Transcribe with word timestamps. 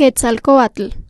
Quetzalcoatl. 0.00 1.09